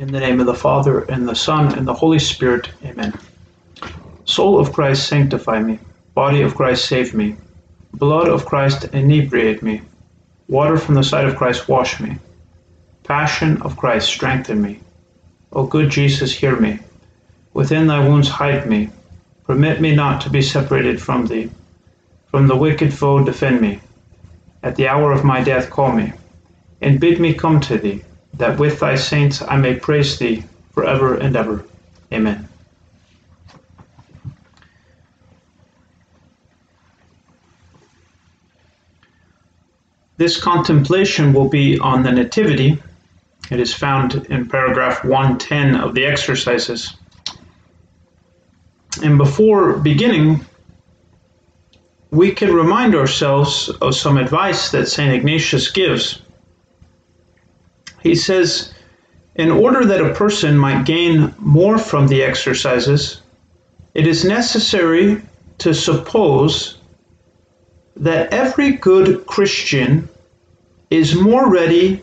In 0.00 0.10
the 0.12 0.18
name 0.18 0.40
of 0.40 0.46
the 0.46 0.54
Father, 0.54 1.00
and 1.10 1.28
the 1.28 1.34
Son, 1.34 1.74
and 1.76 1.86
the 1.86 1.92
Holy 1.92 2.18
Spirit. 2.18 2.70
Amen. 2.86 3.12
Soul 4.24 4.58
of 4.58 4.72
Christ, 4.72 5.06
sanctify 5.06 5.60
me. 5.60 5.78
Body 6.14 6.40
of 6.40 6.54
Christ, 6.54 6.86
save 6.86 7.12
me. 7.12 7.36
Blood 7.92 8.28
of 8.28 8.46
Christ, 8.46 8.84
inebriate 8.94 9.62
me. 9.62 9.82
Water 10.48 10.78
from 10.78 10.94
the 10.94 11.02
side 11.02 11.26
of 11.26 11.36
Christ, 11.36 11.68
wash 11.68 12.00
me. 12.00 12.16
Passion 13.04 13.60
of 13.60 13.76
Christ, 13.76 14.08
strengthen 14.08 14.62
me. 14.62 14.80
O 15.52 15.66
good 15.66 15.90
Jesus, 15.90 16.32
hear 16.32 16.58
me. 16.58 16.78
Within 17.52 17.86
thy 17.86 18.00
wounds 18.08 18.30
hide 18.30 18.66
me. 18.66 18.88
Permit 19.44 19.82
me 19.82 19.94
not 19.94 20.22
to 20.22 20.30
be 20.30 20.40
separated 20.40 20.98
from 20.98 21.26
thee. 21.26 21.50
From 22.30 22.46
the 22.46 22.56
wicked 22.56 22.94
foe 22.94 23.22
defend 23.22 23.60
me. 23.60 23.80
At 24.62 24.76
the 24.76 24.88
hour 24.88 25.12
of 25.12 25.24
my 25.24 25.44
death 25.44 25.68
call 25.68 25.92
me, 25.92 26.14
and 26.80 26.98
bid 26.98 27.20
me 27.20 27.34
come 27.34 27.60
to 27.60 27.76
thee, 27.76 28.02
that 28.34 28.58
with 28.58 28.80
thy 28.80 28.94
saints 28.94 29.42
I 29.42 29.56
may 29.56 29.74
praise 29.74 30.18
thee 30.18 30.44
for 30.72 30.84
ever 30.84 31.16
and 31.16 31.36
ever. 31.36 31.64
Amen. 32.12 32.48
This 40.20 40.38
contemplation 40.38 41.32
will 41.32 41.48
be 41.48 41.78
on 41.78 42.02
the 42.02 42.12
Nativity. 42.12 42.82
It 43.50 43.58
is 43.58 43.72
found 43.72 44.26
in 44.26 44.50
paragraph 44.50 45.02
110 45.02 45.76
of 45.76 45.94
the 45.94 46.04
exercises. 46.04 46.94
And 49.02 49.16
before 49.16 49.78
beginning, 49.78 50.44
we 52.10 52.32
can 52.32 52.52
remind 52.52 52.94
ourselves 52.94 53.70
of 53.80 53.94
some 53.94 54.18
advice 54.18 54.70
that 54.72 54.88
St. 54.88 55.10
Ignatius 55.10 55.70
gives. 55.70 56.20
He 58.02 58.14
says, 58.14 58.72
in 59.34 59.50
order 59.50 59.84
that 59.84 60.04
a 60.04 60.14
person 60.14 60.58
might 60.58 60.84
gain 60.84 61.34
more 61.38 61.78
from 61.78 62.08
the 62.08 62.22
exercises, 62.22 63.20
it 63.94 64.06
is 64.06 64.24
necessary 64.24 65.22
to 65.58 65.74
suppose 65.74 66.78
that 67.96 68.32
every 68.32 68.72
good 68.72 69.26
Christian 69.26 70.08
is 70.90 71.14
more 71.14 71.50
ready 71.50 72.02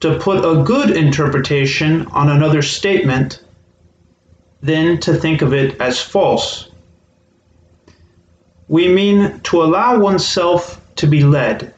to 0.00 0.18
put 0.18 0.44
a 0.44 0.62
good 0.62 0.90
interpretation 0.90 2.06
on 2.08 2.28
another 2.28 2.60
statement 2.60 3.42
than 4.62 4.98
to 4.98 5.14
think 5.14 5.42
of 5.42 5.54
it 5.54 5.80
as 5.80 6.00
false. 6.00 6.68
We 8.68 8.88
mean 8.88 9.40
to 9.40 9.62
allow 9.62 9.98
oneself 9.98 10.80
to 10.96 11.06
be 11.06 11.24
led. 11.24 11.72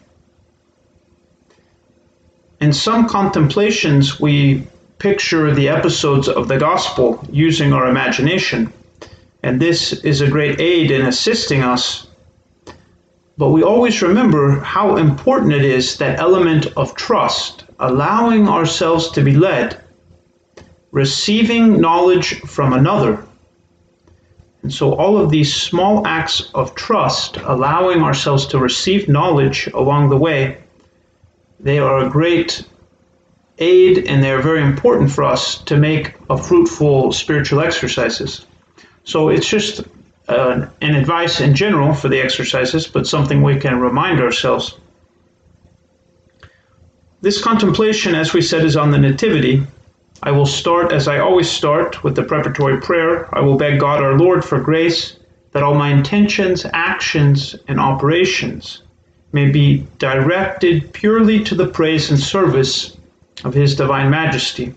In 2.66 2.72
some 2.72 3.08
contemplations, 3.08 4.18
we 4.18 4.66
picture 4.98 5.54
the 5.54 5.68
episodes 5.68 6.28
of 6.28 6.48
the 6.48 6.58
Gospel 6.58 7.24
using 7.30 7.72
our 7.72 7.86
imagination, 7.86 8.72
and 9.44 9.62
this 9.62 9.92
is 10.02 10.20
a 10.20 10.28
great 10.28 10.60
aid 10.60 10.90
in 10.90 11.02
assisting 11.02 11.62
us. 11.62 12.08
But 13.38 13.50
we 13.50 13.62
always 13.62 14.02
remember 14.02 14.58
how 14.58 14.96
important 14.96 15.52
it 15.52 15.64
is 15.64 15.96
that 15.98 16.18
element 16.18 16.66
of 16.76 16.96
trust, 16.96 17.62
allowing 17.78 18.48
ourselves 18.48 19.12
to 19.12 19.22
be 19.22 19.36
led 19.36 19.80
receiving 20.90 21.80
knowledge 21.80 22.40
from 22.40 22.72
another. 22.72 23.24
And 24.64 24.74
so, 24.74 24.94
all 24.94 25.18
of 25.18 25.30
these 25.30 25.54
small 25.54 26.04
acts 26.04 26.50
of 26.52 26.74
trust, 26.74 27.36
allowing 27.44 28.02
ourselves 28.02 28.44
to 28.48 28.58
receive 28.58 29.08
knowledge 29.08 29.68
along 29.72 30.08
the 30.08 30.16
way, 30.16 30.65
they 31.60 31.78
are 31.78 31.98
a 31.98 32.10
great 32.10 32.64
aid 33.58 34.06
and 34.06 34.22
they're 34.22 34.42
very 34.42 34.62
important 34.62 35.10
for 35.10 35.24
us 35.24 35.58
to 35.62 35.76
make 35.76 36.14
a 36.28 36.36
fruitful 36.36 37.12
spiritual 37.12 37.60
exercises. 37.60 38.46
So, 39.04 39.28
it's 39.28 39.48
just 39.48 39.82
uh, 40.28 40.66
an 40.80 40.94
advice 40.94 41.40
in 41.40 41.54
general 41.54 41.94
for 41.94 42.08
the 42.08 42.20
exercises, 42.20 42.86
but 42.86 43.06
something 43.06 43.42
we 43.42 43.58
can 43.58 43.80
remind 43.80 44.20
ourselves. 44.20 44.78
This 47.20 47.42
contemplation, 47.42 48.14
as 48.14 48.34
we 48.34 48.42
said, 48.42 48.64
is 48.64 48.76
on 48.76 48.90
the 48.90 48.98
Nativity, 48.98 49.62
I 50.22 50.32
will 50.32 50.46
start 50.46 50.92
as 50.92 51.08
I 51.08 51.18
always 51.18 51.48
start 51.48 52.02
with 52.02 52.16
the 52.16 52.22
preparatory 52.22 52.80
prayer. 52.80 53.28
I 53.34 53.40
will 53.40 53.56
beg 53.56 53.80
God 53.80 54.02
our 54.02 54.18
Lord 54.18 54.44
for 54.44 54.60
grace 54.60 55.16
that 55.52 55.62
all 55.62 55.74
my 55.74 55.90
intentions, 55.90 56.66
actions, 56.72 57.56
and 57.68 57.80
operations 57.80 58.82
may 59.36 59.50
be 59.50 59.86
directed 59.98 60.90
purely 60.94 61.44
to 61.44 61.54
the 61.54 61.68
praise 61.68 62.10
and 62.10 62.18
service 62.18 62.96
of 63.44 63.52
His 63.52 63.76
Divine 63.76 64.08
Majesty. 64.08 64.74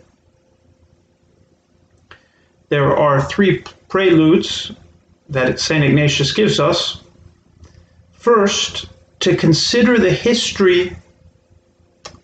There 2.68 2.94
are 2.94 3.22
three 3.22 3.64
preludes 3.88 4.74
that 5.30 5.62
St. 5.62 5.86
Ignatius 5.86 6.34
gives 6.34 6.60
us. 6.60 7.02
First, 8.12 8.90
to 9.22 9.38
consider 9.38 9.98
the 9.98 10.12
history 10.12 10.94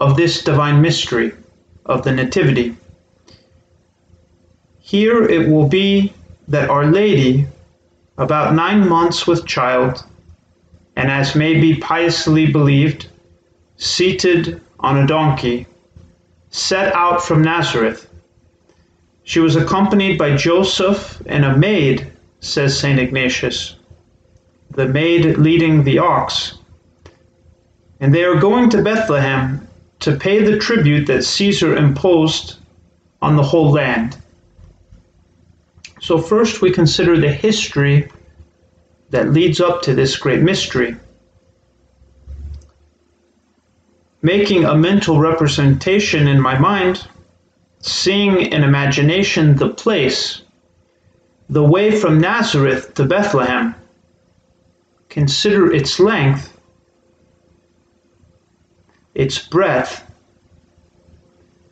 of 0.01 0.17
this 0.17 0.43
divine 0.43 0.81
mystery 0.81 1.31
of 1.85 2.03
the 2.03 2.11
Nativity. 2.11 2.75
Here 4.79 5.23
it 5.23 5.47
will 5.47 5.69
be 5.69 6.11
that 6.49 6.69
Our 6.69 6.85
Lady, 6.85 7.47
about 8.17 8.55
nine 8.55 8.89
months 8.89 9.25
with 9.25 9.45
child, 9.45 10.03
and 10.95 11.11
as 11.11 11.35
may 11.35 11.59
be 11.59 11.75
piously 11.75 12.51
believed, 12.51 13.07
seated 13.77 14.61
on 14.79 14.97
a 14.97 15.07
donkey, 15.07 15.67
set 16.49 16.93
out 16.93 17.23
from 17.23 17.41
Nazareth. 17.41 18.09
She 19.23 19.39
was 19.39 19.55
accompanied 19.55 20.17
by 20.17 20.35
Joseph 20.35 21.21
and 21.25 21.43
a 21.43 21.57
maid, 21.57 22.07
says 22.39 22.79
St. 22.79 22.99
Ignatius, 22.99 23.75
the 24.71 24.87
maid 24.87 25.37
leading 25.37 25.83
the 25.83 25.99
ox. 25.99 26.59
And 27.99 28.13
they 28.13 28.23
are 28.23 28.39
going 28.39 28.69
to 28.69 28.81
Bethlehem 28.81 29.67
to 30.01 30.15
pay 30.15 30.43
the 30.43 30.59
tribute 30.59 31.07
that 31.07 31.23
Caesar 31.23 31.75
imposed 31.75 32.57
on 33.21 33.35
the 33.35 33.43
whole 33.43 33.71
land. 33.71 34.17
So, 36.01 36.19
first 36.19 36.61
we 36.61 36.71
consider 36.71 37.19
the 37.19 37.31
history 37.31 38.09
that 39.15 39.31
leads 39.31 39.61
up 39.61 39.81
to 39.81 39.93
this 39.93 40.17
great 40.17 40.41
mystery. 40.41 40.93
Making 44.21 44.65
a 44.65 44.75
mental 44.75 45.19
representation 45.19 46.27
in 46.27 46.41
my 46.41 46.59
mind, 46.59 47.07
seeing 47.79 48.41
in 48.41 48.61
imagination 48.61 49.55
the 49.55 49.69
place, 49.69 50.41
the 51.47 51.63
way 51.63 51.97
from 51.97 52.19
Nazareth 52.19 52.93
to 52.95 53.05
Bethlehem. 53.05 53.73
Consider 55.07 55.71
its 55.71 55.97
length, 55.97 56.59
its 59.13 59.39
breadth, 59.39 60.03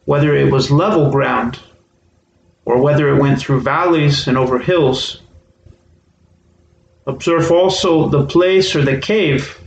whether 0.05 0.33
it 0.33 0.49
was 0.49 0.71
level 0.71 1.11
ground 1.11 1.59
or 2.63 2.81
whether 2.81 3.13
it 3.13 3.19
went 3.19 3.37
through 3.37 3.59
valleys 3.59 4.29
and 4.29 4.37
over 4.37 4.59
hills. 4.59 5.23
Observe 7.05 7.51
also 7.51 8.07
the 8.07 8.25
place 8.25 8.75
or 8.75 8.81
the 8.81 8.97
cave 8.97 9.59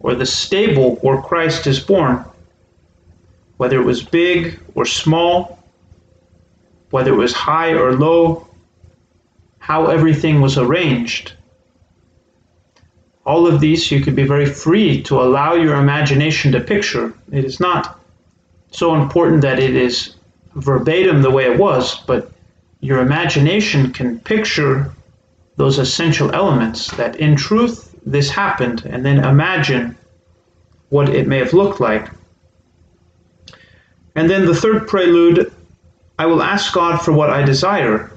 or 0.00 0.14
the 0.14 0.26
stable 0.26 0.96
where 0.96 1.22
Christ 1.22 1.66
is 1.66 1.80
born, 1.80 2.24
whether 3.56 3.80
it 3.80 3.84
was 3.84 4.02
big 4.02 4.60
or 4.74 4.84
small, 4.84 5.58
whether 6.90 7.12
it 7.12 7.16
was 7.16 7.32
high 7.32 7.72
or 7.72 7.94
low, 7.94 8.48
how 9.60 9.86
everything 9.86 10.40
was 10.40 10.58
arranged. 10.58 11.32
All 13.24 13.46
of 13.46 13.60
these 13.60 13.90
you 13.90 14.00
could 14.00 14.16
be 14.16 14.26
very 14.26 14.46
free 14.46 15.02
to 15.04 15.22
allow 15.22 15.54
your 15.54 15.76
imagination 15.76 16.52
to 16.52 16.60
picture. 16.60 17.14
It 17.30 17.44
is 17.44 17.60
not 17.60 18.00
so 18.72 18.94
important 18.96 19.40
that 19.42 19.58
it 19.58 19.76
is 19.76 20.16
verbatim 20.56 21.22
the 21.22 21.30
way 21.30 21.44
it 21.44 21.58
was, 21.58 22.00
but 22.00 22.32
your 22.80 22.98
imagination 22.98 23.92
can 23.92 24.18
picture 24.18 24.92
those 25.56 25.78
essential 25.78 26.34
elements 26.34 26.90
that 26.96 27.16
in 27.16 27.36
truth 27.36 27.94
this 28.04 28.30
happened 28.30 28.84
and 28.86 29.04
then 29.04 29.24
imagine 29.24 29.96
what 30.88 31.08
it 31.08 31.26
may 31.26 31.38
have 31.38 31.52
looked 31.52 31.80
like. 31.80 32.10
And 34.14 34.28
then 34.28 34.44
the 34.44 34.54
third 34.54 34.88
prelude, 34.88 35.52
I 36.18 36.26
will 36.26 36.42
ask 36.42 36.72
God 36.72 36.98
for 36.98 37.12
what 37.12 37.30
I 37.30 37.42
desire. 37.42 38.10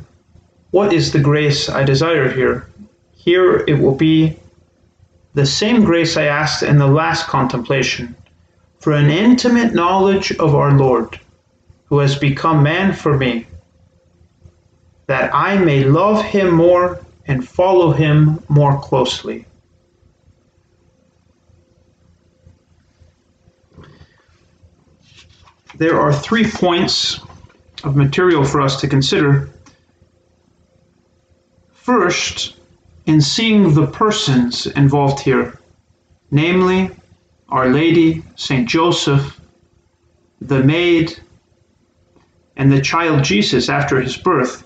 What 0.71 0.91
is 0.91 1.11
the 1.11 1.19
grace 1.19 1.69
I 1.69 1.83
desire 1.83 2.29
here? 2.29 2.69
Here 3.13 3.63
it 3.67 3.79
will 3.79 3.95
be 3.95 4.37
the 5.33 5.45
same 5.45 5.83
grace 5.83 6.17
I 6.17 6.25
asked 6.25 6.63
in 6.63 6.77
the 6.77 6.87
last 6.87 7.27
contemplation 7.27 8.15
for 8.79 8.93
an 8.93 9.09
intimate 9.09 9.73
knowledge 9.73 10.31
of 10.33 10.55
our 10.55 10.77
Lord 10.77 11.19
who 11.85 11.99
has 11.99 12.17
become 12.17 12.63
man 12.63 12.93
for 12.93 13.17
me, 13.17 13.47
that 15.07 15.33
I 15.33 15.57
may 15.57 15.83
love 15.83 16.23
him 16.23 16.53
more 16.53 17.04
and 17.27 17.47
follow 17.47 17.91
him 17.91 18.43
more 18.49 18.79
closely. 18.79 19.45
There 25.77 25.99
are 25.99 26.13
three 26.13 26.49
points 26.49 27.19
of 27.83 27.95
material 27.95 28.45
for 28.45 28.61
us 28.61 28.79
to 28.81 28.87
consider. 28.87 29.49
First, 31.73 32.55
in 33.05 33.19
seeing 33.21 33.73
the 33.73 33.87
persons 33.87 34.67
involved 34.67 35.19
here, 35.19 35.59
namely 36.31 36.91
Our 37.49 37.69
Lady, 37.69 38.23
Saint 38.35 38.69
Joseph, 38.69 39.39
the 40.41 40.63
maid, 40.63 41.19
and 42.55 42.71
the 42.71 42.81
child 42.81 43.23
Jesus 43.23 43.67
after 43.69 43.99
his 44.01 44.15
birth, 44.15 44.63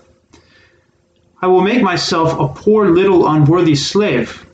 I 1.42 1.46
will 1.46 1.62
make 1.62 1.82
myself 1.82 2.38
a 2.38 2.48
poor 2.48 2.90
little 2.90 3.26
unworthy 3.28 3.74
slave, 3.74 4.46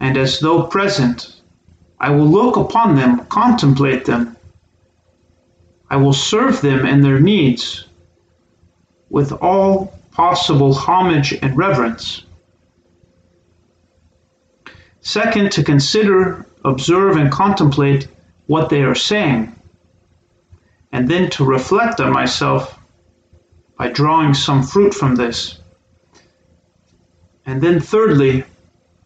and 0.00 0.16
as 0.16 0.40
though 0.40 0.62
present, 0.62 1.42
I 2.00 2.10
will 2.10 2.26
look 2.26 2.56
upon 2.56 2.96
them, 2.96 3.26
contemplate 3.26 4.06
them. 4.06 4.36
I 5.90 5.96
will 5.96 6.14
serve 6.14 6.60
them 6.62 6.86
in 6.86 7.02
their 7.02 7.20
needs 7.20 7.84
with 9.10 9.32
all 9.32 9.98
possible 10.12 10.72
homage 10.72 11.34
and 11.42 11.56
reverence. 11.56 12.22
Second, 15.02 15.52
to 15.52 15.62
consider, 15.62 16.46
observe, 16.64 17.16
and 17.16 17.30
contemplate 17.30 18.08
what 18.46 18.70
they 18.70 18.82
are 18.82 18.94
saying, 18.94 19.54
and 20.92 21.06
then 21.06 21.28
to 21.30 21.44
reflect 21.44 22.00
on 22.00 22.12
myself 22.12 22.78
by 23.76 23.88
drawing 23.88 24.32
some 24.32 24.62
fruit 24.62 24.94
from 24.94 25.16
this. 25.16 25.58
And 27.46 27.60
then, 27.60 27.80
thirdly, 27.80 28.44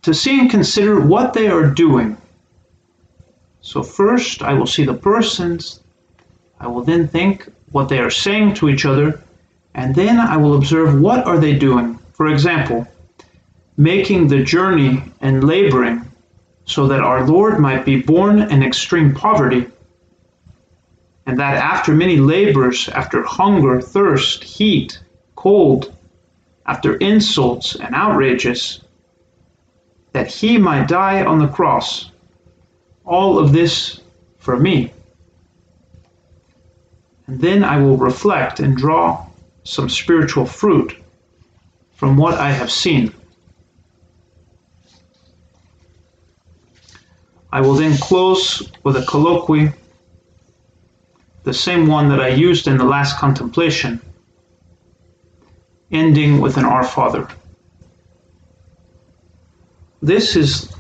to 0.02 0.14
see 0.14 0.38
and 0.38 0.50
consider 0.50 1.00
what 1.00 1.32
they 1.32 1.49
are 1.49 1.67
doing. 1.69 2.17
So, 3.61 3.82
first, 3.82 4.43
I 4.43 4.55
will 4.55 4.67
see 4.67 4.85
the 4.85 4.94
persons, 4.94 5.81
I 6.61 6.67
will 6.69 6.82
then 6.82 7.08
think 7.08 7.49
what 7.73 7.88
they 7.88 7.99
are 7.99 8.11
saying 8.11 8.55
to 8.55 8.69
each 8.69 8.87
other, 8.87 9.20
and 9.75 9.94
then 9.94 10.19
I 10.19 10.37
will 10.37 10.56
observe 10.56 11.00
what 11.00 11.25
are 11.25 11.38
they 11.38 11.55
doing. 11.55 11.99
For 12.12 12.29
example, 12.29 12.87
making 13.76 14.29
the 14.29 14.43
journey 14.43 15.02
and 15.20 15.44
laboring 15.44 16.05
so 16.64 16.87
that 16.88 17.00
our 17.00 17.26
Lord 17.26 17.58
might 17.61 17.85
be 17.85 18.02
born 18.02 18.40
in 18.50 18.62
extreme 18.62 19.14
poverty, 19.14 19.67
and 21.26 21.38
that 21.38 21.56
after 21.56 21.94
many 21.94 22.17
labors, 22.17 22.88
after 22.88 23.23
hunger, 23.23 23.81
thirst, 23.81 24.43
heat, 24.44 24.99
cold, 25.37 25.94
after 26.69 26.97
insults 26.97 27.76
and 27.76 27.94
outrages, 27.94 28.82
that 30.12 30.31
he 30.31 30.59
might 30.59 30.87
die 30.87 31.25
on 31.25 31.38
the 31.38 31.49
cross. 31.49 32.12
All 33.06 33.38
of 33.38 33.53
this 33.53 34.00
for 34.38 34.59
me. 34.59 34.93
And 37.26 37.41
then 37.41 37.65
I 37.65 37.79
will 37.79 37.97
reflect 37.97 38.61
and 38.61 38.76
draw 38.76 39.26
some 39.65 39.88
spiritual 39.88 40.44
fruit 40.44 40.94
from 41.94 42.19
what 42.19 42.35
I 42.35 42.50
have 42.50 42.71
seen. 42.71 43.14
I 47.50 47.62
will 47.62 47.75
then 47.75 47.97
close 47.97 48.71
with 48.85 48.97
a 48.99 49.06
colloquy, 49.06 49.73
the 51.44 51.55
same 51.55 51.87
one 51.87 52.11
that 52.11 52.21
I 52.21 52.29
used 52.29 52.69
in 52.69 52.76
the 52.76 52.85
last 52.85 53.17
contemplation 53.17 54.03
ending 55.90 56.40
with 56.40 56.56
an 56.56 56.64
Our 56.64 56.85
Father. 56.85 57.29
This 60.02 60.37
is 60.37 60.73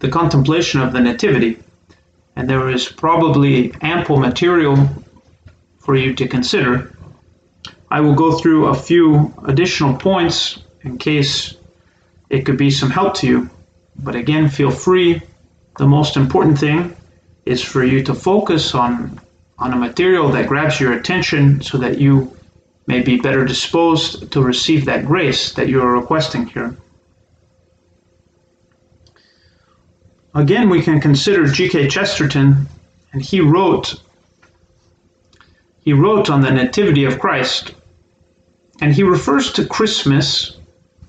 the 0.00 0.08
contemplation 0.08 0.80
of 0.80 0.92
the 0.92 1.00
Nativity, 1.00 1.58
and 2.36 2.48
there 2.48 2.68
is 2.68 2.88
probably 2.88 3.72
ample 3.80 4.16
material 4.16 4.88
for 5.78 5.96
you 5.96 6.14
to 6.14 6.26
consider. 6.26 6.96
I 7.90 8.00
will 8.00 8.14
go 8.14 8.38
through 8.38 8.66
a 8.66 8.74
few 8.74 9.32
additional 9.46 9.96
points 9.96 10.58
in 10.82 10.98
case 10.98 11.54
it 12.30 12.44
could 12.44 12.56
be 12.56 12.70
some 12.70 12.90
help 12.90 13.14
to 13.16 13.26
you. 13.26 13.50
But 13.96 14.16
again, 14.16 14.48
feel 14.48 14.70
free. 14.70 15.22
The 15.78 15.86
most 15.86 16.16
important 16.16 16.58
thing 16.58 16.96
is 17.44 17.62
for 17.62 17.84
you 17.84 18.02
to 18.04 18.14
focus 18.14 18.74
on, 18.74 19.20
on 19.58 19.72
a 19.72 19.76
material 19.76 20.28
that 20.30 20.48
grabs 20.48 20.80
your 20.80 20.94
attention 20.94 21.60
so 21.60 21.78
that 21.78 21.98
you 21.98 22.36
may 22.86 23.00
be 23.00 23.18
better 23.18 23.44
disposed 23.44 24.30
to 24.32 24.42
receive 24.42 24.84
that 24.84 25.06
grace 25.06 25.52
that 25.52 25.68
you 25.68 25.80
are 25.80 25.92
requesting 25.92 26.46
here. 26.46 26.76
Again, 30.34 30.68
we 30.68 30.82
can 30.82 31.00
consider 31.00 31.46
G.K. 31.46 31.88
Chesterton, 31.88 32.66
and 33.12 33.22
he 33.22 33.40
wrote 33.40 33.94
he 35.80 35.92
wrote 35.92 36.30
on 36.30 36.40
the 36.40 36.50
Nativity 36.50 37.04
of 37.04 37.18
Christ, 37.18 37.74
and 38.80 38.94
he 38.94 39.02
refers 39.02 39.52
to 39.52 39.66
Christmas 39.66 40.56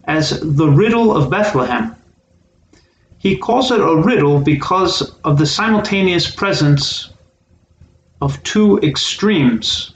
as 0.04 0.42
the 0.42 0.68
riddle 0.68 1.16
of 1.16 1.30
Bethlehem. 1.30 1.96
He 3.18 3.38
calls 3.38 3.72
it 3.72 3.80
a 3.80 3.96
riddle 3.96 4.42
because 4.42 5.16
of 5.24 5.38
the 5.38 5.46
simultaneous 5.46 6.30
presence 6.30 7.10
of 8.22 8.44
two 8.44 8.78
extremes 8.80 9.95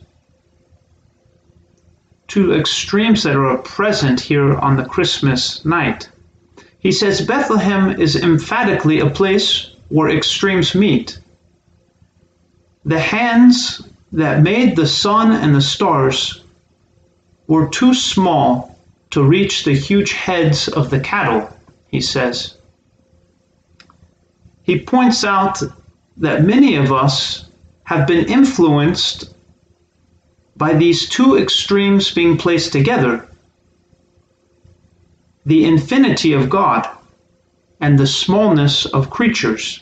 two 2.30 2.54
extremes 2.54 3.24
that 3.24 3.36
are 3.36 3.58
present 3.58 4.20
here 4.22 4.56
on 4.60 4.78
the 4.78 4.86
Christmas 4.86 5.66
night. 5.66 6.10
He 6.80 6.92
says 6.92 7.26
Bethlehem 7.26 8.00
is 8.00 8.16
emphatically 8.16 9.00
a 9.00 9.10
place 9.10 9.72
where 9.90 10.10
extremes 10.10 10.74
meet. 10.74 11.20
The 12.86 13.00
hands 13.00 13.81
that 14.14 14.44
made 14.44 14.76
the 14.76 14.88
sun 14.88 15.31
and 15.31 15.54
the 15.54 15.62
stars 15.62 16.44
were 17.48 17.68
too 17.68 17.94
small 17.94 18.80
to 19.10 19.24
reach 19.24 19.66
the 19.66 19.76
huge 19.76 20.14
heads 20.14 20.68
of 20.68 20.90
the 20.90 21.00
cattle, 21.00 21.50
he 21.88 22.00
says. 22.00 22.56
He 24.62 24.80
points 24.80 25.24
out 25.24 25.62
that 26.18 26.46
many 26.46 26.76
of 26.76 26.92
us 26.92 27.46
have 27.84 28.06
been 28.06 28.26
influenced 28.28 29.34
by 30.59 30.73
these 30.73 31.07
two 31.07 31.38
extremes 31.38 32.11
being 32.11 32.38
placed 32.38 32.73
together 32.73 33.25
the 35.45 35.63
infinity 35.63 36.33
of 36.33 36.49
God 36.49 36.85
and 37.80 37.97
the 37.97 38.06
smallness 38.06 38.85
of 38.87 39.09
creatures. 39.09 39.81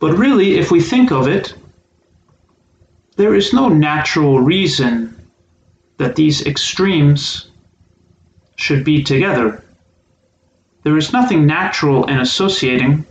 But 0.00 0.18
really, 0.18 0.58
if 0.58 0.72
we 0.72 0.80
think 0.80 1.12
of 1.12 1.28
it, 1.28 1.54
there 3.16 3.36
is 3.36 3.52
no 3.52 3.68
natural 3.68 4.40
reason 4.40 5.16
that 5.98 6.16
these 6.16 6.44
extremes 6.44 7.50
should 8.56 8.84
be 8.84 9.04
together. 9.04 9.62
There 10.82 10.96
is 10.96 11.12
nothing 11.12 11.46
natural 11.46 12.04
in 12.06 12.18
associating 12.18 13.06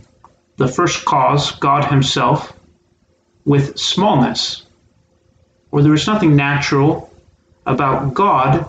the 0.58 0.68
first 0.68 1.06
cause, 1.06 1.52
God 1.52 1.84
Himself, 1.86 2.52
with 3.46 3.78
smallness 3.78 4.66
or 5.70 5.82
there 5.82 5.94
is 5.94 6.06
nothing 6.06 6.36
natural 6.36 7.12
about 7.66 8.14
God 8.14 8.68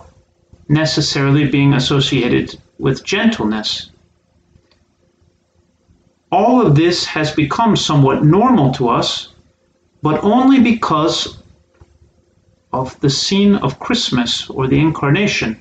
necessarily 0.68 1.48
being 1.48 1.74
associated 1.74 2.58
with 2.78 3.04
gentleness. 3.04 3.90
All 6.30 6.64
of 6.64 6.74
this 6.74 7.04
has 7.04 7.32
become 7.32 7.76
somewhat 7.76 8.24
normal 8.24 8.72
to 8.74 8.88
us, 8.88 9.28
but 10.02 10.22
only 10.24 10.60
because 10.60 11.38
of 12.72 12.98
the 13.00 13.10
scene 13.10 13.56
of 13.56 13.78
Christmas 13.78 14.48
or 14.48 14.66
the 14.66 14.78
incarnation. 14.78 15.60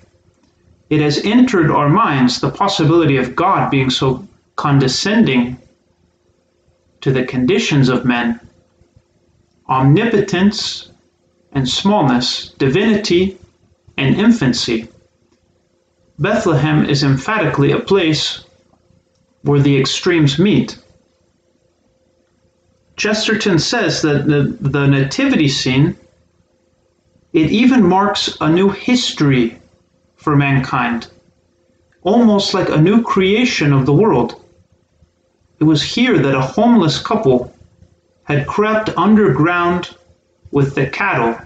It 0.90 1.02
has 1.02 1.20
entered 1.26 1.72
our 1.72 1.90
minds 1.90 2.40
the 2.40 2.50
possibility 2.52 3.18
of 3.18 3.36
God 3.36 3.70
being 3.70 3.90
so 3.90 4.28
condescending 4.56 5.58
to 7.02 7.12
the 7.12 7.26
conditions 7.26 7.90
of 7.90 8.06
men. 8.06 8.40
Omnipotence 9.68 10.91
and 11.51 11.67
smallness, 11.67 12.50
divinity 12.58 13.38
and 13.98 14.15
infancy. 14.15 14.88
Bethlehem 16.20 16.86
is 16.86 17.03
emphatically 17.03 17.72
a 17.72 17.79
place 17.79 18.43
where 19.41 19.60
the 19.60 19.77
extremes 19.77 20.38
meet. 20.38 20.77
Chesterton 22.96 23.58
says 23.58 24.01
that 24.03 24.27
the, 24.27 24.55
the 24.62 24.88
nativity 24.88 25.48
scene 25.48 25.98
it 27.34 27.50
even 27.50 27.88
marks 27.88 28.38
a 28.41 28.50
new 28.50 28.70
history 28.70 29.58
for 30.17 30.36
mankind, 30.36 31.08
almost 32.03 32.53
like 32.53 32.70
a 32.70 32.81
new 32.81 33.01
creation 33.01 33.72
of 33.72 33.86
the 33.86 33.93
world. 33.93 34.43
It 35.60 35.63
was 35.63 35.81
here 35.81 36.20
that 36.20 36.36
a 36.36 36.41
homeless 36.41 37.01
couple 37.01 37.53
had 38.24 38.48
crept 38.48 38.89
underground 38.98 39.96
with 40.51 40.75
the 40.75 40.88
cattle 40.88 41.38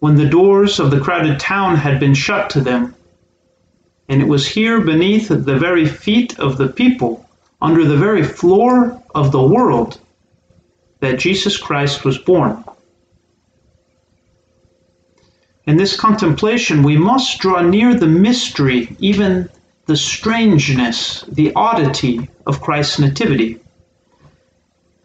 when 0.00 0.14
the 0.14 0.28
doors 0.28 0.78
of 0.78 0.90
the 0.90 1.00
crowded 1.00 1.40
town 1.40 1.76
had 1.76 1.98
been 1.98 2.14
shut 2.14 2.50
to 2.50 2.60
them. 2.60 2.94
And 4.08 4.22
it 4.22 4.28
was 4.28 4.46
here 4.46 4.80
beneath 4.80 5.28
the 5.28 5.58
very 5.58 5.86
feet 5.86 6.38
of 6.38 6.56
the 6.56 6.68
people, 6.68 7.28
under 7.60 7.84
the 7.84 7.96
very 7.96 8.22
floor 8.22 9.02
of 9.14 9.32
the 9.32 9.42
world, 9.42 10.00
that 11.00 11.18
Jesus 11.18 11.56
Christ 11.56 12.04
was 12.04 12.18
born. 12.18 12.64
In 15.66 15.76
this 15.76 15.96
contemplation, 15.96 16.82
we 16.82 16.96
must 16.96 17.40
draw 17.40 17.60
near 17.60 17.94
the 17.94 18.06
mystery, 18.06 18.96
even 19.00 19.50
the 19.84 19.96
strangeness, 19.96 21.22
the 21.28 21.52
oddity 21.54 22.28
of 22.46 22.62
Christ's 22.62 22.98
nativity. 22.98 23.60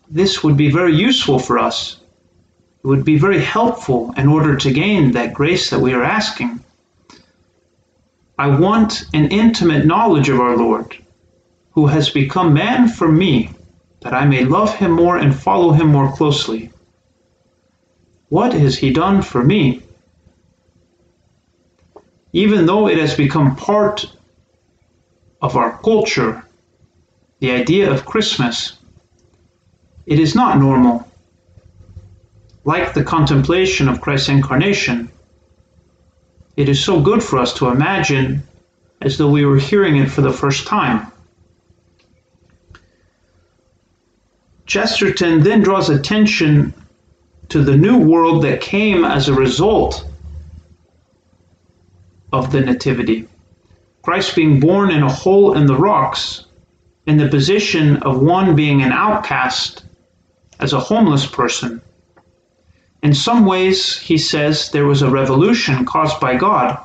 This 0.09 0.43
would 0.43 0.55
be 0.55 0.71
very 0.71 0.95
useful 0.95 1.39
for 1.39 1.59
us. 1.59 1.97
It 2.83 2.87
would 2.87 3.05
be 3.05 3.17
very 3.17 3.39
helpful 3.39 4.13
in 4.17 4.27
order 4.27 4.57
to 4.57 4.73
gain 4.73 5.11
that 5.13 5.33
grace 5.33 5.69
that 5.69 5.79
we 5.79 5.93
are 5.93 6.03
asking. 6.03 6.59
I 8.37 8.47
want 8.47 9.05
an 9.13 9.31
intimate 9.31 9.85
knowledge 9.85 10.27
of 10.27 10.41
our 10.41 10.57
Lord, 10.57 10.97
who 11.71 11.87
has 11.87 12.09
become 12.09 12.53
man 12.53 12.89
for 12.89 13.09
me, 13.09 13.51
that 14.01 14.13
I 14.13 14.25
may 14.25 14.43
love 14.43 14.75
him 14.75 14.91
more 14.91 15.17
and 15.17 15.33
follow 15.33 15.71
him 15.71 15.87
more 15.87 16.11
closely. 16.11 16.71
What 18.27 18.51
has 18.51 18.77
he 18.77 18.91
done 18.91 19.21
for 19.21 19.43
me? 19.43 19.81
Even 22.33 22.65
though 22.65 22.89
it 22.89 22.97
has 22.97 23.15
become 23.15 23.55
part 23.55 24.11
of 25.41 25.55
our 25.55 25.77
culture, 25.77 26.43
the 27.39 27.51
idea 27.51 27.89
of 27.89 28.05
Christmas, 28.05 28.73
it 30.05 30.19
is 30.19 30.35
not 30.35 30.57
normal. 30.57 31.07
Like 32.65 32.93
the 32.93 33.03
contemplation 33.03 33.89
of 33.89 33.99
Christ's 33.99 34.29
incarnation, 34.29 35.11
it 36.55 36.69
is 36.69 36.83
so 36.83 37.01
good 37.01 37.21
for 37.21 37.39
us 37.39 37.53
to 37.55 37.67
imagine 37.67 38.43
as 39.01 39.17
though 39.17 39.29
we 39.29 39.45
were 39.45 39.57
hearing 39.57 39.97
it 39.97 40.09
for 40.09 40.21
the 40.21 40.31
first 40.31 40.65
time. 40.65 41.11
Chesterton 44.65 45.43
then 45.43 45.61
draws 45.61 45.89
attention 45.89 46.73
to 47.49 47.61
the 47.61 47.75
new 47.75 47.97
world 47.97 48.43
that 48.43 48.61
came 48.61 49.03
as 49.03 49.27
a 49.27 49.33
result 49.33 50.07
of 52.31 52.51
the 52.51 52.61
Nativity. 52.61 53.27
Christ 54.01 54.35
being 54.35 54.59
born 54.59 54.89
in 54.89 55.03
a 55.03 55.11
hole 55.11 55.53
in 55.53 55.65
the 55.65 55.75
rocks, 55.75 56.45
in 57.05 57.17
the 57.17 57.27
position 57.27 57.97
of 57.97 58.21
one 58.21 58.55
being 58.55 58.81
an 58.81 58.91
outcast 58.91 59.83
as 60.59 60.73
a 60.73 60.79
homeless 60.79 61.25
person. 61.25 61.81
In 63.03 63.13
some 63.13 63.45
ways, 63.45 63.97
he 63.99 64.17
says, 64.17 64.71
there 64.71 64.85
was 64.85 65.01
a 65.01 65.09
revolution 65.09 65.83
caused 65.83 66.21
by 66.21 66.37
God 66.37 66.79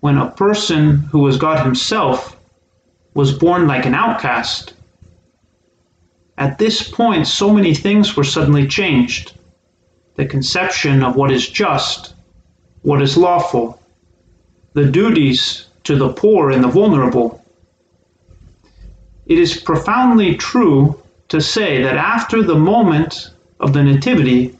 when 0.00 0.16
a 0.16 0.30
person 0.30 0.96
who 0.96 1.18
was 1.18 1.36
God 1.36 1.62
himself 1.62 2.36
was 3.12 3.36
born 3.38 3.66
like 3.66 3.84
an 3.84 3.94
outcast. 3.94 4.72
At 6.38 6.58
this 6.58 6.88
point, 6.88 7.26
so 7.26 7.52
many 7.52 7.74
things 7.74 8.16
were 8.16 8.24
suddenly 8.24 8.66
changed. 8.66 9.32
The 10.16 10.24
conception 10.24 11.02
of 11.02 11.14
what 11.14 11.30
is 11.30 11.46
just, 11.46 12.14
what 12.82 13.02
is 13.02 13.18
lawful, 13.18 13.82
the 14.72 14.90
duties 14.90 15.66
to 15.84 15.94
the 15.94 16.12
poor 16.12 16.50
and 16.50 16.64
the 16.64 16.68
vulnerable. 16.68 17.44
It 19.26 19.38
is 19.38 19.60
profoundly 19.60 20.36
true 20.36 20.98
to 21.28 21.40
say 21.40 21.82
that 21.82 21.96
after 21.96 22.42
the 22.42 22.56
moment 22.56 23.33
of 23.64 23.72
the 23.72 23.82
Nativity, 23.82 24.54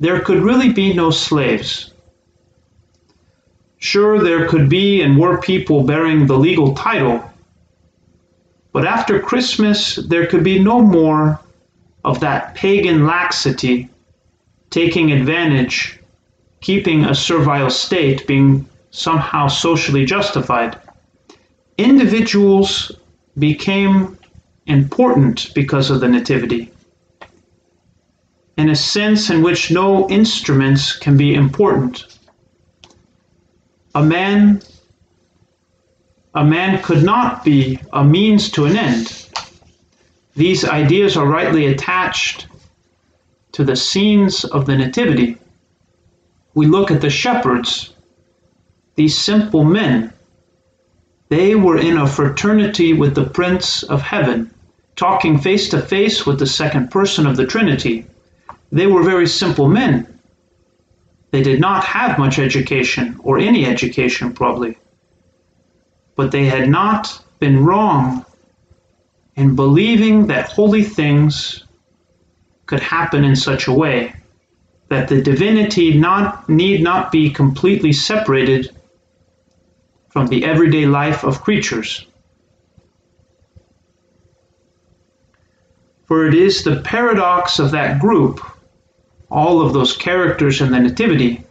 there 0.00 0.20
could 0.20 0.42
really 0.42 0.72
be 0.72 0.94
no 0.94 1.10
slaves. 1.10 1.92
Sure, 3.76 4.18
there 4.18 4.48
could 4.48 4.70
be 4.70 5.02
and 5.02 5.18
were 5.18 5.38
people 5.38 5.82
bearing 5.82 6.26
the 6.26 6.38
legal 6.38 6.74
title, 6.74 7.22
but 8.72 8.86
after 8.86 9.20
Christmas, 9.20 9.96
there 9.96 10.26
could 10.26 10.42
be 10.42 10.58
no 10.58 10.80
more 10.80 11.38
of 12.02 12.18
that 12.20 12.54
pagan 12.54 13.06
laxity, 13.06 13.90
taking 14.70 15.12
advantage, 15.12 16.00
keeping 16.62 17.04
a 17.04 17.14
servile 17.14 17.68
state, 17.68 18.26
being 18.26 18.66
somehow 18.90 19.48
socially 19.48 20.06
justified. 20.06 20.80
Individuals 21.76 22.90
became 23.38 24.18
important 24.66 25.52
because 25.54 25.90
of 25.90 26.00
the 26.00 26.08
Nativity, 26.08 26.70
in 28.58 28.70
a 28.70 28.76
sense 28.76 29.30
in 29.30 29.40
which 29.40 29.70
no 29.70 30.10
instruments 30.10 30.96
can 30.96 31.16
be 31.16 31.34
important. 31.34 32.18
A 33.94 34.02
man 34.02 34.60
a 36.34 36.44
man 36.44 36.82
could 36.82 37.02
not 37.02 37.42
be 37.42 37.78
a 37.92 38.04
means 38.04 38.50
to 38.50 38.64
an 38.66 38.76
end. 38.76 39.26
These 40.36 40.64
ideas 40.64 41.16
are 41.16 41.26
rightly 41.26 41.66
attached 41.66 42.46
to 43.52 43.64
the 43.64 43.74
scenes 43.74 44.44
of 44.44 44.66
the 44.66 44.76
Nativity. 44.76 45.36
We 46.54 46.66
look 46.66 46.90
at 46.90 47.00
the 47.00 47.10
shepherds, 47.10 47.94
these 48.94 49.16
simple 49.16 49.64
men. 49.64 50.12
They 51.28 51.54
were 51.54 51.78
in 51.78 51.96
a 51.96 52.06
fraternity 52.06 52.92
with 52.92 53.14
the 53.14 53.24
Prince 53.24 53.82
of 53.84 54.02
Heaven 54.02 54.50
talking 54.96 55.38
face 55.38 55.68
to 55.70 55.80
face 55.80 56.26
with 56.26 56.38
the 56.38 56.46
second 56.46 56.90
person 56.90 57.26
of 57.26 57.36
the 57.36 57.46
Trinity. 57.46 58.04
They 58.70 58.86
were 58.86 59.02
very 59.02 59.26
simple 59.26 59.68
men. 59.68 60.20
They 61.30 61.42
did 61.42 61.60
not 61.60 61.84
have 61.84 62.18
much 62.18 62.38
education, 62.38 63.16
or 63.20 63.38
any 63.38 63.66
education 63.66 64.32
probably. 64.32 64.78
But 66.16 66.32
they 66.32 66.46
had 66.46 66.68
not 66.68 67.22
been 67.38 67.64
wrong 67.64 68.24
in 69.36 69.54
believing 69.54 70.26
that 70.26 70.50
holy 70.50 70.82
things 70.82 71.64
could 72.66 72.80
happen 72.80 73.24
in 73.24 73.36
such 73.36 73.66
a 73.68 73.72
way 73.72 74.14
that 74.88 75.08
the 75.08 75.20
divinity 75.20 75.96
not, 75.96 76.48
need 76.48 76.82
not 76.82 77.12
be 77.12 77.30
completely 77.30 77.92
separated 77.92 78.74
from 80.08 80.26
the 80.26 80.44
everyday 80.44 80.86
life 80.86 81.24
of 81.24 81.42
creatures. 81.42 82.06
For 86.06 86.26
it 86.26 86.34
is 86.34 86.64
the 86.64 86.80
paradox 86.80 87.58
of 87.58 87.70
that 87.72 88.00
group, 88.00 88.40
all 89.30 89.60
of 89.60 89.72
those 89.72 89.96
characters 89.96 90.60
in 90.60 90.70
the 90.70 90.80
Nativity, 90.80 91.44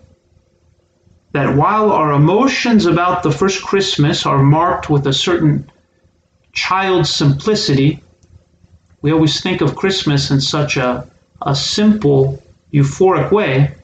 that 1.34 1.56
while 1.56 1.92
our 1.92 2.14
emotions 2.14 2.86
about 2.86 3.22
the 3.22 3.32
first 3.32 3.64
Christmas 3.64 4.26
are 4.26 4.42
marked 4.42 4.90
with 4.90 5.06
a 5.08 5.14
certain 5.14 5.70
child 6.54 7.06
simplicity, 7.06 8.02
we 9.02 9.12
always 9.12 9.42
think 9.42 9.62
of 9.62 9.76
Christmas 9.76 10.32
in 10.32 10.42
such 10.42 10.78
a, 10.78 11.08
a 11.44 11.56
simple, 11.56 12.42
euphoric 12.74 13.32
way. 13.32 13.76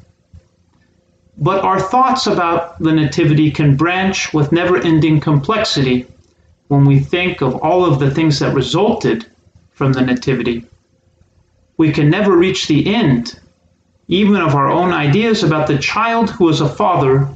But 1.38 1.64
our 1.64 1.80
thoughts 1.80 2.28
about 2.28 2.80
the 2.80 2.92
Nativity 2.92 3.52
can 3.52 3.76
branch 3.76 4.34
with 4.34 4.52
never 4.52 4.78
ending 4.78 5.20
complexity 5.20 6.08
when 6.68 6.86
we 6.86 7.00
think 7.00 7.42
of 7.42 7.56
all 7.58 7.86
of 7.86 8.00
the 8.00 8.10
things 8.10 8.40
that 8.40 8.56
resulted 8.56 9.26
from 9.72 9.94
the 9.94 10.02
Nativity. 10.02 10.66
We 11.78 11.92
can 11.92 12.10
never 12.10 12.36
reach 12.38 12.68
the 12.68 12.94
end, 12.94 13.40
even 14.08 14.36
of 14.36 14.56
our 14.56 14.70
own 14.70 14.92
ideas 14.92 15.44
about 15.44 15.68
the 15.68 15.78
child 15.78 16.30
who 16.30 16.46
was 16.46 16.62
a 16.62 16.70
father 16.70 17.28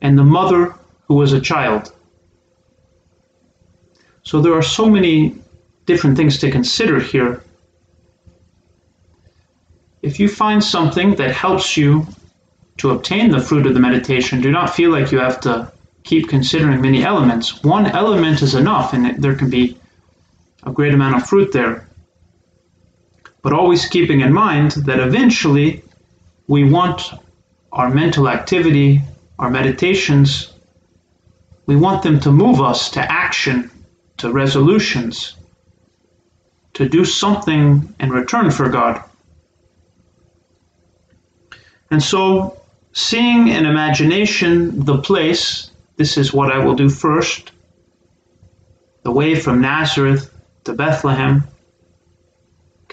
and 0.00 0.18
the 0.18 0.24
mother 0.24 0.74
who 1.08 1.14
was 1.14 1.32
a 1.32 1.40
child. 1.40 1.92
So 4.22 4.40
there 4.40 4.54
are 4.54 4.62
so 4.62 4.88
many 4.88 5.36
different 5.86 6.16
things 6.16 6.38
to 6.38 6.50
consider 6.50 6.98
here. 7.00 7.42
If 10.02 10.20
you 10.20 10.28
find 10.28 10.62
something 10.62 11.14
that 11.16 11.34
helps 11.34 11.76
you 11.76 12.06
to 12.78 12.90
obtain 12.90 13.30
the 13.30 13.40
fruit 13.40 13.66
of 13.66 13.74
the 13.74 13.80
meditation, 13.80 14.40
do 14.40 14.50
not 14.50 14.74
feel 14.74 14.90
like 14.90 15.12
you 15.12 15.18
have 15.18 15.40
to 15.40 15.72
keep 16.02 16.28
considering 16.28 16.80
many 16.80 17.04
elements. 17.04 17.62
One 17.62 17.86
element 17.86 18.42
is 18.42 18.54
enough, 18.54 18.92
and 18.92 19.22
there 19.22 19.34
can 19.34 19.48
be 19.48 19.76
a 20.64 20.72
great 20.72 20.92
amount 20.92 21.16
of 21.16 21.26
fruit 21.26 21.52
there. 21.52 21.88
But 23.44 23.52
always 23.52 23.84
keeping 23.86 24.22
in 24.22 24.32
mind 24.32 24.70
that 24.86 24.98
eventually 24.98 25.84
we 26.48 26.64
want 26.64 27.12
our 27.72 27.90
mental 27.90 28.26
activity, 28.26 29.02
our 29.38 29.50
meditations, 29.50 30.54
we 31.66 31.76
want 31.76 32.02
them 32.02 32.18
to 32.20 32.32
move 32.32 32.62
us 32.62 32.90
to 32.92 33.00
action, 33.12 33.70
to 34.16 34.32
resolutions, 34.32 35.36
to 36.72 36.88
do 36.88 37.04
something 37.04 37.94
in 38.00 38.08
return 38.08 38.50
for 38.50 38.70
God. 38.70 39.04
And 41.90 42.02
so, 42.02 42.58
seeing 42.94 43.48
in 43.48 43.66
imagination 43.66 44.86
the 44.86 44.96
place, 45.02 45.70
this 45.96 46.16
is 46.16 46.32
what 46.32 46.50
I 46.50 46.64
will 46.64 46.74
do 46.74 46.88
first, 46.88 47.52
the 49.02 49.12
way 49.12 49.34
from 49.34 49.60
Nazareth 49.60 50.32
to 50.64 50.72
Bethlehem, 50.72 51.44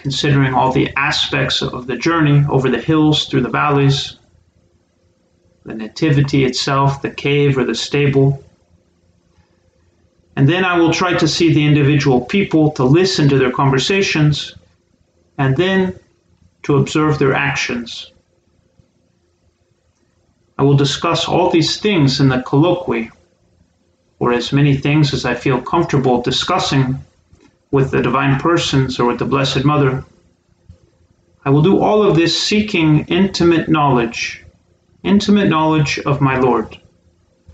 considering 0.02 0.52
all 0.52 0.72
the 0.72 0.90
aspects 0.96 1.62
of 1.62 1.86
the 1.86 1.96
journey 1.96 2.44
over 2.50 2.68
the 2.68 2.80
hills, 2.80 3.26
through 3.26 3.40
the 3.40 3.48
valleys, 3.48 4.18
the 5.64 5.74
nativity 5.74 6.44
itself, 6.44 7.00
the 7.02 7.10
cave 7.10 7.56
or 7.56 7.64
the 7.64 7.74
stable. 7.74 8.42
And 10.34 10.48
then 10.48 10.64
I 10.64 10.76
will 10.76 10.92
try 10.92 11.14
to 11.14 11.28
see 11.28 11.54
the 11.54 11.64
individual 11.64 12.20
people, 12.20 12.72
to 12.72 12.82
listen 12.82 13.28
to 13.28 13.38
their 13.38 13.52
conversations, 13.52 14.56
and 15.38 15.56
then 15.56 15.96
to 16.64 16.78
observe 16.78 17.20
their 17.20 17.34
actions. 17.34 18.10
I 20.58 20.64
will 20.64 20.76
discuss 20.76 21.28
all 21.28 21.48
these 21.48 21.78
things 21.78 22.18
in 22.18 22.28
the 22.28 22.42
colloquy, 22.42 23.12
or 24.18 24.32
as 24.32 24.52
many 24.52 24.76
things 24.76 25.14
as 25.14 25.24
I 25.24 25.34
feel 25.36 25.60
comfortable 25.60 26.22
discussing 26.22 26.98
with 27.72 27.90
the 27.90 28.00
divine 28.00 28.38
persons 28.38 29.00
or 29.00 29.06
with 29.06 29.18
the 29.18 29.24
Blessed 29.24 29.64
Mother. 29.64 30.04
I 31.44 31.50
will 31.50 31.62
do 31.62 31.80
all 31.80 32.04
of 32.04 32.14
this 32.14 32.40
seeking 32.40 33.04
intimate 33.06 33.68
knowledge, 33.68 34.44
intimate 35.02 35.48
knowledge 35.48 35.98
of 36.00 36.20
my 36.20 36.38
Lord, 36.38 36.78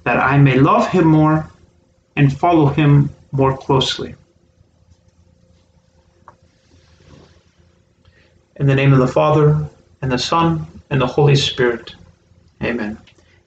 that 0.05 0.19
I 0.19 0.37
may 0.37 0.59
love 0.59 0.89
him 0.89 1.07
more 1.07 1.49
and 2.17 2.37
follow 2.37 2.67
him 2.67 3.11
more 3.33 3.57
closely. 3.57 4.15
In 8.57 8.67
the 8.67 8.75
name 8.75 8.93
of 8.93 8.99
the 8.99 9.07
Father, 9.07 9.69
and 10.03 10.11
the 10.11 10.19
Son, 10.19 10.67
and 10.91 11.01
the 11.01 11.07
Holy 11.07 11.37
Spirit. 11.37 11.95
Amen. 12.63 12.99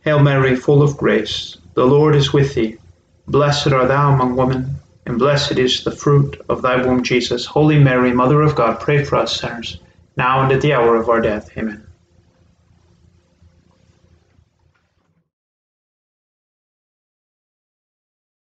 Hail 0.04 0.20
Mary, 0.20 0.56
full 0.56 0.82
of 0.82 0.98
grace, 0.98 1.58
the 1.74 1.86
Lord 1.86 2.16
is 2.16 2.34
with 2.34 2.54
thee. 2.56 2.78
Blessed 3.28 3.68
art 3.68 3.88
thou 3.88 4.14
among 4.14 4.36
women, 4.36 4.81
and 5.06 5.20
blessed 5.20 5.58
is 5.58 5.84
the 5.84 5.92
fruit 5.92 6.40
of 6.50 6.62
thy 6.62 6.86
womb, 6.86 7.04
Jesus. 7.04 7.46
Holy 7.46 7.80
Mary, 7.80 8.14
Mother 8.14 8.42
of 8.42 8.56
God, 8.56 8.80
pray 8.80 9.04
for 9.04 9.18
us 9.18 9.40
sinners, 9.40 9.80
now 10.18 10.44
and 10.44 10.52
at 10.52 10.62
the 10.62 10.74
hour 10.74 10.96
of 10.96 11.10
our 11.10 11.22
death. 11.22 11.50
Amen. 11.58 11.86